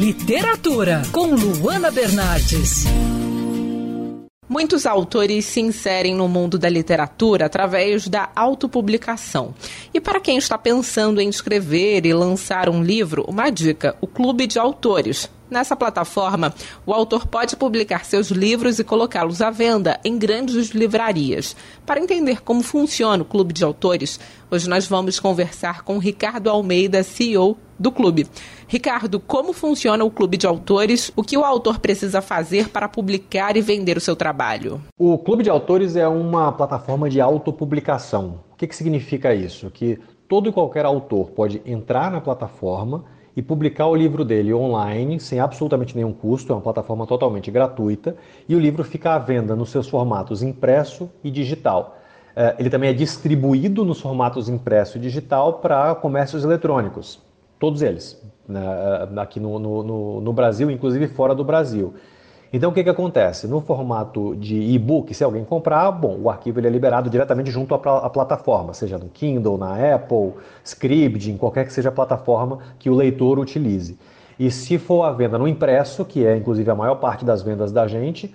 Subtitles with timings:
[0.00, 2.84] Literatura, com Luana Bernardes.
[4.48, 9.54] Muitos autores se inserem no mundo da literatura através da autopublicação.
[9.92, 14.46] E para quem está pensando em escrever e lançar um livro, uma dica: o Clube
[14.46, 15.30] de Autores.
[15.50, 16.54] Nessa plataforma,
[16.86, 21.54] o autor pode publicar seus livros e colocá-los à venda em grandes livrarias.
[21.84, 24.18] Para entender como funciona o Clube de Autores,
[24.50, 28.26] hoje nós vamos conversar com Ricardo Almeida, CEO do clube.
[28.68, 31.10] Ricardo, como funciona o Clube de Autores?
[31.16, 34.80] O que o autor precisa fazer para publicar e vender o seu trabalho?
[34.98, 38.40] O Clube de Autores é uma plataforma de autopublicação.
[38.52, 39.70] O que, que significa isso?
[39.70, 39.98] Que
[40.28, 45.40] todo e qualquer autor pode entrar na plataforma e publicar o livro dele online sem
[45.40, 49.70] absolutamente nenhum custo, é uma plataforma totalmente gratuita, e o livro fica à venda nos
[49.70, 51.96] seus formatos impresso e digital.
[52.36, 57.20] É, ele também é distribuído nos formatos impresso e digital para comércios eletrônicos,
[57.60, 58.64] todos eles, né,
[59.18, 61.94] aqui no, no, no Brasil, inclusive fora do Brasil.
[62.52, 63.46] Então o que, que acontece?
[63.46, 67.74] No formato de e-book, se alguém comprar, bom, o arquivo ele é liberado diretamente junto
[67.74, 70.32] à, à plataforma, seja no Kindle, na Apple,
[70.64, 73.96] Scribd, em qualquer que seja a plataforma que o leitor utilize.
[74.36, 77.70] E se for a venda no impresso, que é inclusive a maior parte das vendas
[77.70, 78.34] da gente,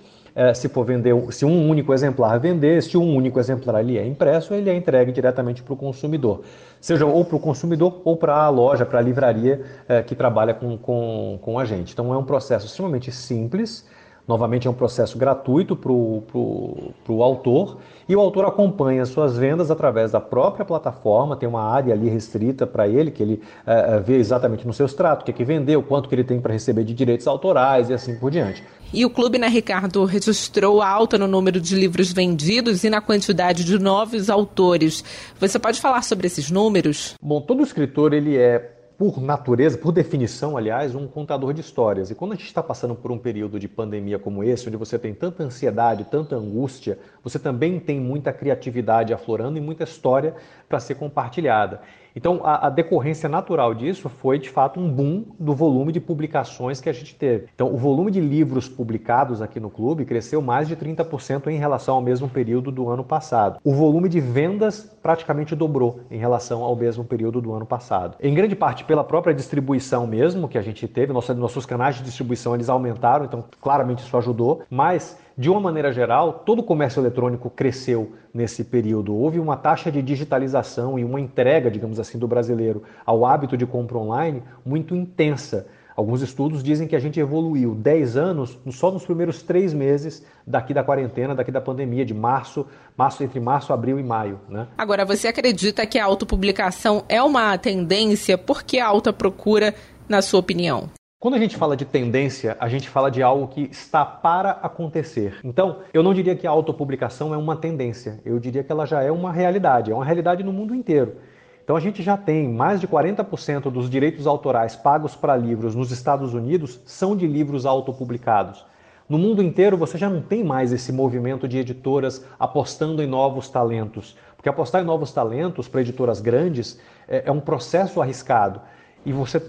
[0.54, 4.52] se for vender, se um único exemplar vender, se um único exemplar ele é impresso,
[4.52, 6.42] ele é entregue diretamente para o consumidor,
[6.80, 10.52] seja ou para o consumidor ou para a loja, para a livraria é, que trabalha
[10.52, 11.92] com, com, com a gente.
[11.92, 13.86] Então é um processo extremamente simples
[14.26, 20.12] Novamente é um processo gratuito para o autor e o autor acompanha suas vendas através
[20.12, 24.66] da própria plataforma, tem uma área ali restrita para ele, que ele é, vê exatamente
[24.66, 26.92] no seu extrato, o que, é que vendeu, quanto que ele tem para receber de
[26.92, 28.62] direitos autorais e assim por diante.
[28.92, 33.64] E o clube, né, Ricardo, registrou alta no número de livros vendidos e na quantidade
[33.64, 35.04] de novos autores.
[35.38, 37.14] Você pode falar sobre esses números?
[37.20, 42.10] Bom, todo escritor ele é por natureza, por definição, aliás, um contador de histórias.
[42.10, 44.98] E quando a gente está passando por um período de pandemia como esse, onde você
[44.98, 50.34] tem tanta ansiedade, tanta angústia, você também tem muita criatividade aflorando e muita história
[50.68, 51.82] para ser compartilhada.
[52.16, 56.80] Então, a, a, decorrência natural disso foi, de fato, um boom do volume de publicações
[56.80, 57.48] que a gente teve.
[57.54, 61.96] Então, o volume de livros publicados aqui no clube cresceu mais de 30% em relação
[61.96, 63.60] ao mesmo período do ano passado.
[63.62, 68.16] O volume de vendas praticamente dobrou em relação ao mesmo período do ano passado.
[68.18, 72.02] Em grande parte pela própria distribuição mesmo que a gente teve, nossos, nossos canais de
[72.02, 77.00] distribuição eles aumentaram, então claramente isso ajudou, mas de uma maneira geral, todo o comércio
[77.00, 79.14] eletrônico cresceu nesse período.
[79.14, 83.66] Houve uma taxa de digitalização e uma entrega, digamos assim, do brasileiro ao hábito de
[83.66, 85.66] compra online muito intensa.
[85.94, 90.74] Alguns estudos dizem que a gente evoluiu 10 anos só nos primeiros três meses daqui
[90.74, 94.38] da quarentena, daqui da pandemia, de março, março entre março, abril e maio.
[94.46, 94.66] Né?
[94.76, 98.36] Agora, você acredita que a autopublicação é uma tendência?
[98.36, 99.74] Por que a alta procura,
[100.06, 100.90] na sua opinião?
[101.26, 105.40] Quando a gente fala de tendência, a gente fala de algo que está para acontecer.
[105.42, 109.02] Então, eu não diria que a autopublicação é uma tendência, eu diria que ela já
[109.02, 111.16] é uma realidade, é uma realidade no mundo inteiro.
[111.64, 115.90] Então, a gente já tem mais de 40% dos direitos autorais pagos para livros nos
[115.90, 118.64] Estados Unidos são de livros autopublicados.
[119.08, 123.48] No mundo inteiro, você já não tem mais esse movimento de editoras apostando em novos
[123.48, 128.60] talentos, porque apostar em novos talentos para editoras grandes é, é um processo arriscado.
[129.06, 129.40] E você,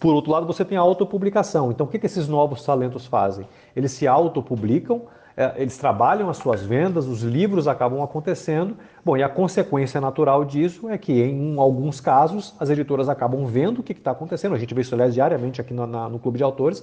[0.00, 1.70] por outro lado, você tem a autopublicação.
[1.70, 3.46] Então, o que, que esses novos talentos fazem?
[3.76, 5.02] Eles se autopublicam,
[5.36, 8.74] é, eles trabalham as suas vendas, os livros acabam acontecendo.
[9.04, 13.80] Bom, e a consequência natural disso é que, em alguns casos, as editoras acabam vendo
[13.80, 14.54] o que está acontecendo.
[14.54, 16.82] A gente vê isso, aliás, diariamente aqui no, na, no Clube de Autores.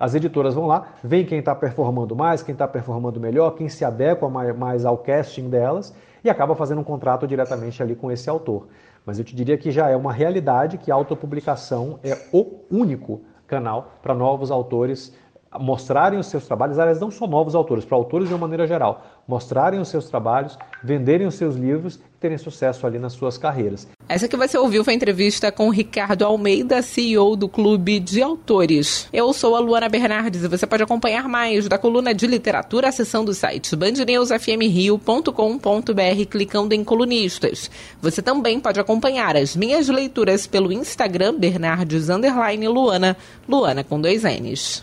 [0.00, 3.84] As editoras vão lá, veem quem está performando mais, quem está performando melhor, quem se
[3.84, 8.28] adequa mais, mais ao casting delas e acaba fazendo um contrato diretamente ali com esse
[8.28, 8.68] autor.
[9.04, 13.22] Mas eu te diria que já é uma realidade que a autopublicação é o único
[13.46, 15.12] canal para novos autores
[15.58, 19.02] mostrarem os seus trabalhos, aliás, não só novos autores, para autores de uma maneira geral,
[19.26, 23.88] mostrarem os seus trabalhos, venderem os seus livros e terem sucesso ali nas suas carreiras.
[24.08, 29.06] Essa que você ouviu foi a entrevista com Ricardo Almeida, CEO do Clube de Autores.
[29.12, 33.32] Eu sou a Luana Bernardes e você pode acompanhar mais da coluna de literatura acessando
[33.32, 37.70] o site bandnewsfmrio.com.br clicando em colunistas.
[38.00, 43.14] Você também pode acompanhar as minhas leituras pelo Instagram Bernardes Luana,
[43.46, 44.82] Luana com dois N's.